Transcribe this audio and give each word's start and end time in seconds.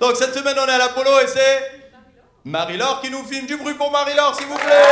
Donc 0.00 0.16
cette 0.16 0.34
semaine, 0.34 0.56
on 0.58 0.66
est 0.66 0.72
à 0.72 0.78
l'Apollo 0.78 1.10
et 1.22 1.26
c'est 1.26 1.72
Marie-Laure 2.44 3.00
qui 3.00 3.10
nous 3.10 3.24
filme. 3.24 3.46
Du 3.46 3.56
bruit 3.56 3.74
pour 3.74 3.90
Marie-Laure, 3.90 4.34
s'il 4.34 4.46
vous 4.46 4.56
plaît. 4.56 4.84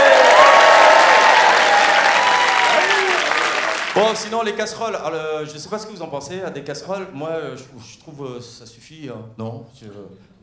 Bon, 3.95 4.15
sinon, 4.15 4.43
les 4.43 4.55
casseroles. 4.55 4.95
Alors, 4.97 5.11
euh, 5.15 5.47
je 5.47 5.57
sais 5.57 5.69
pas 5.71 5.79
ce 5.79 5.87
que 5.87 5.93
vous 5.93 6.03
en 6.03 6.09
pensez, 6.09 6.43
à 6.43 6.51
des 6.51 6.63
casseroles. 6.63 7.09
Moi, 7.15 7.31
euh, 7.31 7.57
je, 7.57 7.99
trouve 7.99 8.27
euh, 8.37 8.41
ça 8.41 8.67
suffit. 8.67 9.09
hein. 9.11 9.21
Non 9.39 9.65
je- 9.81 9.87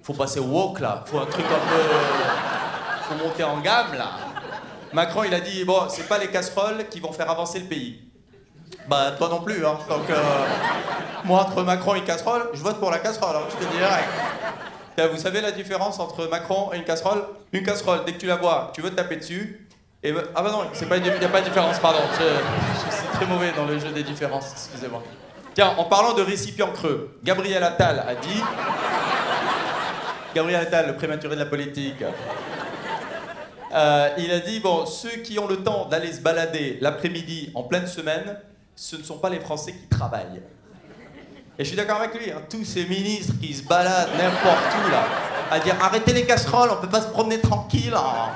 Faut 0.02 0.14
passer 0.14 0.40
au 0.40 0.46
woke, 0.46 0.80
là. 0.80 1.04
Faut 1.06 1.20
un 1.20 1.26
truc 1.28 1.46
un 1.46 1.70
peu. 1.70 1.84
Faut 3.10 3.24
monter 3.24 3.44
en 3.44 3.60
gamme, 3.60 3.94
là. 3.96 4.10
Macron, 4.92 5.24
il 5.24 5.34
a 5.34 5.40
dit 5.40 5.64
bon, 5.66 5.88
c'est 5.90 6.08
pas 6.08 6.18
les 6.18 6.28
casseroles 6.30 6.88
qui 6.90 7.00
vont 7.00 7.12
faire 7.12 7.30
avancer 7.30 7.60
le 7.60 7.66
pays. 7.66 8.02
Bah, 8.88 9.12
toi 9.18 9.30
non 9.30 9.42
plus, 9.42 9.64
hein. 9.66 9.78
Donc, 9.88 10.02
moi, 11.26 11.42
entre 11.42 11.62
Macron 11.64 11.94
et 11.96 12.04
casserole, 12.04 12.50
je 12.54 12.62
vote 12.62 12.80
pour 12.80 12.90
la 12.92 13.00
casserole, 13.00 13.36
hein, 13.36 13.46
je 13.52 13.56
te 13.66 13.72
dis 13.72 13.78
direct. 13.78 14.10
Vous 14.98 15.18
savez 15.18 15.42
la 15.42 15.52
différence 15.52 16.00
entre 16.00 16.28
Macron 16.28 16.72
et 16.74 16.78
une 16.78 16.84
casserole? 16.84 17.24
Une 17.52 17.64
casserole, 17.64 18.06
dès 18.06 18.14
que 18.14 18.20
tu 18.20 18.28
la 18.28 18.36
vois, 18.36 18.72
tu 18.76 18.82
veux 18.82 18.92
taper 18.92 19.18
dessus. 19.18 19.68
Ah 20.06 20.42
bah 20.42 20.52
non, 20.52 20.66
il 20.74 20.88
n'y 21.02 21.26
a 21.26 21.30
pas 21.30 21.40
de 21.40 21.46
différence, 21.46 21.80
pardon. 21.80 22.00
Je, 22.20 22.96
suis 22.96 23.08
très 23.14 23.26
mauvais 23.26 23.52
dans 23.56 23.66
le 23.66 23.80
jeu 23.80 23.90
des 23.92 24.04
différences, 24.04 24.52
excusez-moi. 24.52 25.02
Tiens, 25.54 25.74
en 25.78 25.86
parlant 25.86 26.14
de 26.14 26.22
récipients 26.22 26.72
creux, 26.72 27.18
Gabriel 27.24 27.64
Attal 27.64 28.04
a 28.06 28.16
dit... 28.16 28.42
Gabriel 30.36 30.62
Attal, 30.62 30.88
le 30.88 30.96
prématuré 30.96 31.36
de 31.36 31.40
la 31.40 31.46
politique. 31.46 32.04
Euh, 33.74 34.10
il 34.18 34.32
a 34.32 34.40
dit, 34.40 34.60
bon, 34.60 34.86
ceux 34.86 35.22
qui 35.22 35.40
ont 35.40 35.48
le 35.48 35.58
temps 35.58 35.86
d'aller 35.86 36.12
se 36.12 36.22
balader 36.22 36.78
l'après-midi 36.82 37.52
en 37.56 37.64
pleine 37.64 37.88
semaine, 37.88 38.38
ce 38.76 38.98
ne 38.98 39.04
sont 39.04 39.18
pas 39.18 39.30
les 39.30 39.40
Français 39.40 39.74
qui 39.74 39.88
travaillent. 39.88 40.42
Et 41.60 41.64
je 41.64 41.68
suis 41.68 41.78
d'accord 41.78 41.98
avec 41.98 42.16
lui, 42.16 42.32
hein, 42.32 42.42
tous 42.50 42.66
ces 42.66 42.86
ministres 42.86 43.34
qui 43.40 43.54
se 43.54 43.64
baladent 43.64 44.10
n'importe 44.18 44.74
où 44.86 44.90
là, 44.92 45.04
à 45.52 45.60
dire 45.60 45.76
arrêtez 45.82 46.12
les 46.14 46.26
casseroles, 46.26 46.72
on 46.72 46.82
peut 46.82 46.90
pas 46.90 47.02
se 47.02 47.08
promener 47.10 47.40
tranquille. 47.40 47.94
hein. 47.96 48.32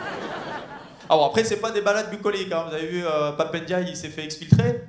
Ah 1.09 1.16
bon, 1.16 1.25
après, 1.25 1.44
c'est 1.44 1.58
pas 1.58 1.72
des 1.72 1.81
balades 1.81 2.11
bucoliques, 2.11 2.52
hein. 2.52 2.66
vous 2.69 2.75
avez 2.75 2.86
vu 2.86 3.03
euh, 3.06 3.31
Papendia, 3.31 3.80
il 3.80 3.95
s'est 3.95 4.09
fait 4.09 4.23
exfiltrer 4.23 4.83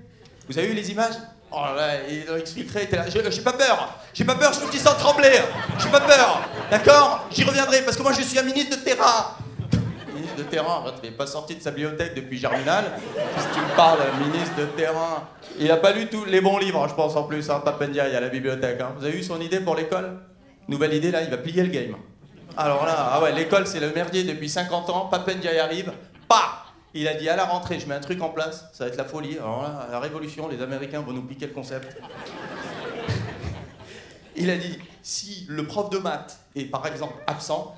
Vous 0.49 0.59
avez 0.59 0.69
vu 0.69 0.75
les 0.75 0.91
images? 0.91 1.15
Oh 1.51 1.61
là 1.65 1.75
là, 1.75 1.95
ils 2.11 2.27
l'ont 2.27 2.37
exfiltré, 2.37 2.81
il 2.83 2.85
était 2.85 2.97
là. 2.97 3.05
J'ai 3.09 3.41
pas 3.41 3.55
peur, 3.55 3.95
j'ai 4.13 4.25
pas 4.25 4.35
peur, 4.35 4.53
je 4.53 4.61
vous 4.61 4.71
dis 4.71 4.79
sans 4.79 4.95
trembler, 4.95 5.41
j'ai 5.79 5.89
pas 5.89 6.01
peur, 6.01 6.43
d'accord? 6.71 7.27
J'y 7.31 7.45
reviendrai 7.45 7.81
parce 7.81 7.97
que 7.97 8.03
moi 8.03 8.13
je 8.13 8.21
suis 8.21 8.39
un 8.39 8.43
ministre 8.43 8.77
de 8.77 8.83
terrain. 8.83 9.35
Ministre 10.19 10.37
de 10.37 10.43
terrain, 10.43 10.85
il 11.03 11.11
n'est 11.11 11.17
pas 11.17 11.27
sorti 11.27 11.55
de 11.55 11.61
sa 11.63 11.71
bibliothèque 11.71 12.15
depuis 12.15 12.39
Germinal. 12.39 12.85
Que 13.15 13.55
tu 13.55 13.61
me 13.61 13.77
parles, 13.77 14.01
ministre 14.27 14.57
de 14.59 14.65
terrain? 14.65 15.29
Il 15.61 15.71
a 15.71 15.77
pas 15.77 15.93
lu 15.93 16.07
tous 16.09 16.25
les 16.25 16.41
bons 16.41 16.59
livres, 16.59 16.89
je 16.89 16.95
pense 16.95 17.15
en 17.15 17.23
plus, 17.23 17.49
hein, 17.51 17.61
Papendia, 17.65 18.09
il 18.09 18.15
y 18.15 18.17
a 18.17 18.21
la 18.21 18.29
bibliothèque. 18.29 18.81
hein. 18.81 18.95
Vous 18.99 19.05
avez 19.05 19.15
vu 19.15 19.23
son 19.23 19.41
idée 19.41 19.61
pour 19.61 19.77
l'école? 19.77 20.19
Nouvelle 20.67 20.95
idée 20.95 21.13
là, 21.13 21.23
il 21.23 21.31
va 21.31 21.37
plier 21.39 21.63
le 21.63 21.69
game. 21.69 21.95
Alors 22.57 22.85
là, 22.85 23.11
ah 23.13 23.23
ouais, 23.23 23.33
l'école 23.33 23.67
c'est 23.69 23.79
le 23.79 23.93
merdier 23.93 24.25
depuis 24.25 24.49
50 24.49 24.91
ans, 24.91 25.07
Papendia 25.07 25.63
arrive, 25.63 25.93
pas 26.29 26.65
Il 26.95 27.07
a 27.07 27.15
dit 27.15 27.29
à 27.29 27.37
la 27.37 27.45
rentrée, 27.45 27.79
je 27.79 27.87
mets 27.87 27.95
un 27.95 28.01
truc 28.01 28.21
en 28.21 28.31
place, 28.31 28.69
ça 28.73 28.85
va 28.85 28.89
être 28.91 28.97
la 28.97 29.05
folie. 29.05 29.39
Alors 29.39 29.63
là, 29.63 29.87
la 29.91 30.01
révolution, 30.01 30.49
les 30.49 30.61
Américains 30.63 31.01
vont 31.01 31.13
nous 31.13 31.23
piquer 31.23 31.47
le 31.47 31.53
concept. 31.53 31.97
Il 34.35 34.51
a 34.51 34.57
dit, 34.57 34.79
si 35.03 35.47
le 35.49 35.65
prof 35.67 35.91
de 35.91 35.99
maths 35.99 36.39
est 36.57 36.65
par 36.65 36.87
exemple 36.87 37.15
absent, 37.27 37.75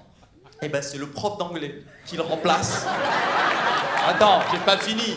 eh 0.63 0.69
ben 0.69 0.83
c'est 0.83 0.99
le 0.99 1.07
prof 1.09 1.39
d'anglais 1.39 1.83
qui 2.07 2.17
le 2.17 2.23
remplace. 2.23 2.87
Attends, 4.09 4.41
j'ai 4.53 4.59
pas 4.59 4.77
fini. 4.79 5.17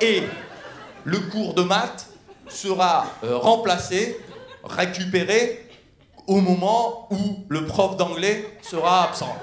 Et 0.00 0.22
le 1.04 1.18
cours 1.18 1.54
de 1.54 1.62
maths 1.62 2.06
sera 2.48 3.06
euh, 3.24 3.36
remplacé, 3.36 4.20
récupéré 4.64 5.68
au 6.26 6.40
moment 6.40 7.08
où 7.10 7.44
le 7.48 7.66
prof 7.66 7.96
d'anglais 7.96 8.58
sera 8.62 9.04
absent. 9.04 9.34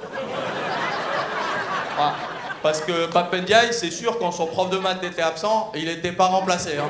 Ah, 1.97 2.15
parce 2.63 2.81
que 2.81 3.07
Papendiaï, 3.07 3.73
c'est 3.73 3.91
sûr, 3.91 4.17
quand 4.19 4.31
son 4.31 4.47
prof 4.47 4.69
de 4.69 4.77
maths 4.77 5.03
était 5.03 5.21
absent, 5.21 5.71
il 5.75 5.85
n'était 5.85 6.13
pas 6.13 6.27
remplacé. 6.27 6.77
hein. 6.77 6.89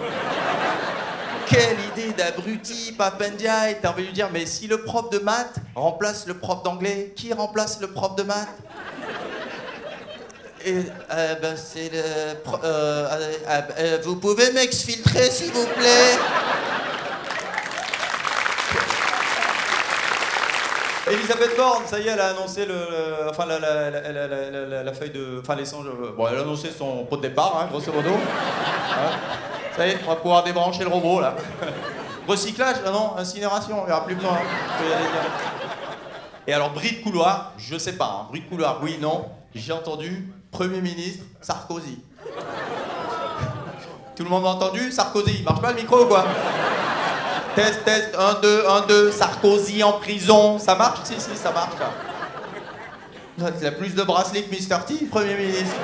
Quelle 1.49 1.77
idée 1.91 2.13
d'abruti, 2.13 2.93
Papendiaï 2.97 3.77
T'as 3.81 3.89
envie 3.89 4.03
de 4.03 4.07
lui 4.07 4.13
dire, 4.13 4.29
mais 4.31 4.45
si 4.45 4.67
le 4.67 4.83
prof 4.83 5.09
de 5.09 5.19
maths 5.19 5.55
remplace 5.75 6.27
le 6.27 6.35
prof 6.35 6.61
d'anglais, 6.63 7.11
qui 7.15 7.33
remplace 7.33 7.79
le 7.81 7.87
prof 7.87 8.15
de 8.15 8.23
maths 8.23 8.47
Et, 10.65 10.75
euh, 11.11 11.35
ben, 11.41 11.55
c'est 11.57 11.89
le. 11.91 11.97
euh, 11.99 12.35
euh, 12.63 13.61
euh, 13.79 13.97
vous 14.03 14.17
pouvez 14.17 14.51
m'exfiltrer, 14.51 15.31
s'il 15.31 15.51
vous 15.51 15.65
plaît 15.65 16.17
Elisabeth 21.11 21.57
Borne, 21.57 21.83
ça 21.87 21.97
y 21.99 22.07
est, 22.07 22.11
elle 22.11 22.19
a 22.19 22.27
annoncé 22.29 22.65
le, 22.67 22.75
enfin, 23.29 23.45
la, 23.47 23.57
la- 23.57 24.83
la- 24.83 24.93
feuille 24.93 25.09
de. 25.09 25.39
Enfin, 25.41 25.55
l'échange. 25.55 25.87
euh, 25.87 26.11
Bon, 26.15 26.27
elle 26.27 26.37
a 26.37 26.41
annoncé 26.41 26.69
son 26.77 27.03
pot 27.05 27.17
de 27.17 27.23
départ, 27.23 27.57
hein, 27.59 27.67
grosso 27.71 27.91
modo. 27.91 28.09
Hein. 28.11 29.09
Ça 29.75 29.87
y 29.87 29.91
est, 29.91 29.99
on 30.05 30.09
va 30.09 30.15
pouvoir 30.17 30.43
débrancher 30.43 30.83
le 30.83 30.89
robot, 30.89 31.21
là. 31.21 31.35
Recyclage, 32.27 32.77
ah 32.85 32.91
non, 32.91 33.15
incinération, 33.17 33.77
il 33.83 33.85
n'y 33.87 33.91
aura 33.91 34.05
plus 34.05 34.15
besoin. 34.15 34.33
hein. 34.33 34.37
Et 36.45 36.53
alors, 36.53 36.71
bruit 36.71 36.97
de 36.97 37.03
couloir, 37.03 37.53
je 37.57 37.77
sais 37.77 37.93
pas, 37.93 38.21
hein, 38.21 38.25
bruit 38.29 38.41
de 38.41 38.49
couloir, 38.49 38.79
oui, 38.83 38.97
non. 39.01 39.25
J'ai 39.55 39.73
entendu 39.73 40.31
Premier 40.51 40.81
ministre 40.81 41.23
Sarkozy. 41.41 41.99
Tout 44.15 44.23
le 44.23 44.29
monde 44.29 44.45
a 44.45 44.49
entendu 44.49 44.91
Sarkozy, 44.91 45.43
marche 45.43 45.61
pas 45.61 45.69
le 45.71 45.77
micro 45.77 46.03
ou 46.03 46.07
quoi 46.07 46.25
Test, 47.55 47.83
test, 47.83 48.15
1, 48.17 48.33
2, 48.41 48.63
1, 48.67 48.81
2, 48.87 49.11
Sarkozy 49.11 49.83
en 49.83 49.93
prison, 49.93 50.59
ça 50.59 50.75
marche? 50.75 50.99
Si, 51.05 51.19
si, 51.19 51.35
ça 51.35 51.51
marche. 51.51 51.73
Il 53.59 53.65
a 53.65 53.71
plus 53.71 53.95
de 53.95 54.03
bracelets 54.03 54.43
que 54.43 54.51
Mr. 54.53 54.85
T, 54.85 55.05
Premier 55.05 55.35
ministre. 55.35 55.77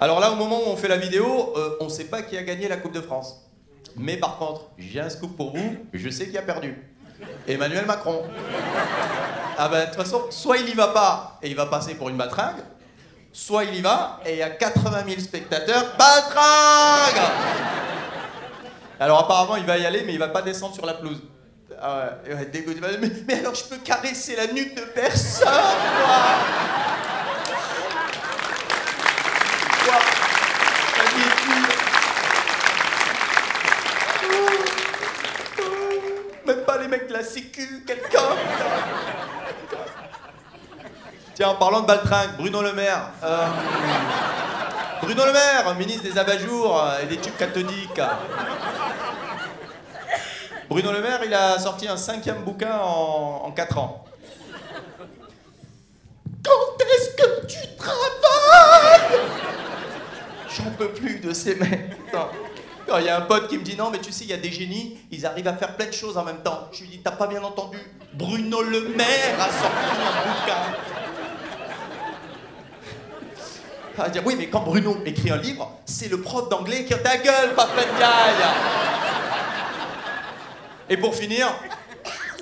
Alors 0.00 0.20
là, 0.20 0.30
au 0.30 0.36
moment 0.36 0.60
où 0.60 0.68
on 0.68 0.76
fait 0.76 0.88
la 0.88 0.96
vidéo, 0.96 1.52
euh, 1.56 1.76
on 1.80 1.88
sait 1.88 2.04
pas 2.04 2.22
qui 2.22 2.36
a 2.36 2.42
gagné 2.42 2.68
la 2.68 2.76
Coupe 2.76 2.92
de 2.92 3.00
France. 3.00 3.44
Mais 3.96 4.16
par 4.16 4.38
contre, 4.38 4.62
j'ai 4.78 5.00
un 5.00 5.10
scoop 5.10 5.36
pour 5.36 5.56
vous, 5.56 5.76
je 5.92 6.08
sais 6.08 6.28
qui 6.28 6.38
a 6.38 6.42
perdu. 6.42 6.76
Emmanuel 7.48 7.84
Macron. 7.84 8.22
Ah 9.56 9.68
ben, 9.68 9.80
de 9.80 9.86
toute 9.86 9.96
façon, 9.96 10.26
soit 10.30 10.58
il 10.58 10.68
y 10.68 10.74
va 10.74 10.88
pas 10.88 11.38
et 11.42 11.48
il 11.48 11.56
va 11.56 11.66
passer 11.66 11.94
pour 11.94 12.08
une 12.08 12.16
baltringue, 12.16 12.62
soit 13.32 13.64
il 13.64 13.74
y 13.74 13.80
va 13.80 14.20
et 14.24 14.34
il 14.34 14.38
y 14.38 14.42
a 14.42 14.50
80 14.50 15.04
000 15.08 15.20
spectateurs. 15.20 15.96
Baltringue 15.98 17.22
Alors 19.00 19.18
apparemment, 19.18 19.56
il 19.56 19.64
va 19.64 19.78
y 19.78 19.84
aller, 19.86 20.04
mais 20.06 20.12
il 20.12 20.18
va 20.18 20.28
pas 20.28 20.42
descendre 20.42 20.74
sur 20.74 20.86
la 20.86 20.94
pelouse. 20.94 21.20
Ah 21.80 22.10
ouais. 22.26 22.48
Mais, 23.00 23.10
mais 23.28 23.34
alors, 23.40 23.54
je 23.54 23.64
peux 23.64 23.76
caresser 23.78 24.36
la 24.36 24.46
nuque 24.48 24.74
de 24.74 24.82
personne, 24.94 25.48
Quoi 29.84 29.98
La 30.96 31.04
ridicule. 31.04 31.68
Oh, 34.24 34.48
oh, 35.60 36.46
Même 36.46 36.57
pas 36.68 36.76
les 36.76 36.86
mecs 36.88 37.08
de 37.08 37.14
la 37.14 37.24
sécu, 37.24 37.82
quelqu'un 37.86 38.20
Tiens, 41.34 41.48
en 41.48 41.54
parlant 41.54 41.80
de 41.80 41.86
baltringue, 41.86 42.36
Bruno 42.36 42.60
Le 42.60 42.74
Maire. 42.74 43.10
euh, 43.24 43.46
Bruno 45.00 45.24
Le 45.24 45.32
Maire, 45.32 45.74
ministre 45.76 46.02
des 46.02 46.18
abat-jours 46.18 46.84
et 47.02 47.06
des 47.06 47.16
tubes 47.16 47.36
cathodiques. 47.38 48.00
Bruno 50.68 50.92
Le 50.92 51.00
Maire, 51.00 51.20
il 51.24 51.32
a 51.32 51.58
sorti 51.58 51.88
un 51.88 51.96
cinquième 51.96 52.42
bouquin 52.42 52.76
en, 52.78 53.44
en 53.46 53.50
4 53.52 53.78
ans. 53.78 54.04
Quand 56.44 56.84
est-ce 56.84 57.16
que 57.16 57.46
tu 57.46 57.76
travailles? 57.78 59.20
J'en 60.54 60.70
peux 60.76 60.88
plus 60.88 61.18
de 61.20 61.32
ces 61.32 61.54
mecs. 61.54 61.96
Putain. 62.04 62.28
Quand 62.88 62.98
il 62.98 63.04
y 63.04 63.08
a 63.10 63.18
un 63.18 63.22
pote 63.22 63.48
qui 63.48 63.58
me 63.58 63.62
dit 63.62 63.76
non, 63.76 63.90
mais 63.90 63.98
tu 63.98 64.10
sais, 64.10 64.24
il 64.24 64.30
y 64.30 64.32
a 64.32 64.38
des 64.38 64.50
génies, 64.50 64.96
ils 65.10 65.26
arrivent 65.26 65.48
à 65.48 65.52
faire 65.52 65.76
plein 65.76 65.86
de 65.86 65.92
choses 65.92 66.16
en 66.16 66.24
même 66.24 66.42
temps. 66.42 66.68
Je 66.72 66.80
lui 66.80 66.88
dis, 66.88 67.00
t'as 67.00 67.10
pas 67.10 67.26
bien 67.26 67.42
entendu 67.42 67.78
Bruno 68.14 68.62
Le 68.62 68.88
Maire 68.96 69.38
a 69.38 69.44
sorti 69.44 69.76
un 70.00 70.30
bouquin. 70.30 70.78
Il 73.92 74.00
va 74.00 74.08
dire, 74.08 74.22
oui, 74.24 74.36
mais 74.38 74.46
quand 74.46 74.60
Bruno 74.60 74.96
écrit 75.04 75.30
un 75.30 75.36
livre, 75.36 75.70
c'est 75.84 76.08
le 76.08 76.22
prof 76.22 76.48
d'anglais 76.48 76.86
qui 76.86 76.94
a 76.94 76.98
ta 76.98 77.18
gueule, 77.18 77.54
Papendiaï 77.54 78.34
Et 80.88 80.96
pour 80.96 81.14
finir, 81.14 81.48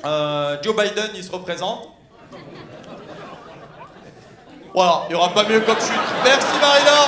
euh, 0.04 0.62
Joe 0.62 0.76
Biden, 0.76 1.10
il 1.16 1.24
se 1.24 1.32
représente. 1.32 1.88
Voilà, 4.72 5.06
il 5.08 5.08
n'y 5.08 5.14
aura 5.16 5.30
pas 5.30 5.48
mieux 5.48 5.60
comme 5.60 5.80
chute. 5.80 5.92
Merci 6.22 6.58
Marie-Laure 6.60 7.05